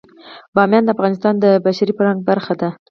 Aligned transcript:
بامیان 0.55 0.83
د 0.85 0.89
افغانستان 0.95 1.33
د 1.39 1.45
بشري 1.65 1.93
فرهنګ 1.97 2.19
برخه 2.29 2.53
ده. 2.61 2.69